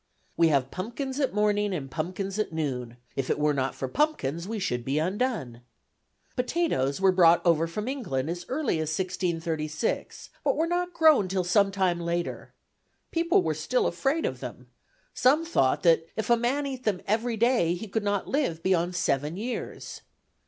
We 0.35 0.47
have 0.47 0.71
pumpkins 0.71 1.19
at 1.19 1.31
morning 1.31 1.75
and 1.75 1.91
pumpkins 1.91 2.39
at 2.39 2.51
noon, 2.51 2.97
If 3.15 3.29
it 3.29 3.37
were 3.37 3.53
not 3.53 3.75
for 3.75 3.87
pumpkins 3.87 4.47
we 4.47 4.57
should 4.57 4.83
be 4.83 4.97
undone. 4.97 5.61
Potatoes 6.35 6.99
were 6.99 7.11
brought 7.11 7.39
over 7.45 7.67
from 7.67 7.87
England 7.87 8.27
as 8.27 8.43
early 8.49 8.77
as 8.79 8.89
1636, 8.97 10.31
but 10.43 10.57
were 10.57 10.65
not 10.65 10.95
grown 10.95 11.27
till 11.27 11.43
some 11.43 11.69
time 11.71 11.99
later. 11.99 12.51
People 13.11 13.43
were 13.43 13.53
still 13.53 13.85
afraid 13.85 14.25
of 14.25 14.39
them: 14.39 14.69
some 15.13 15.45
thought 15.45 15.83
that 15.83 16.07
"if 16.15 16.31
a 16.31 16.35
man 16.35 16.65
eat 16.65 16.83
them 16.83 17.01
every 17.07 17.37
day 17.37 17.75
he 17.75 17.87
could 17.87 18.01
not 18.03 18.27
live 18.27 18.63
beyond 18.63 18.95
seven 18.95 19.37
years." 19.37 20.01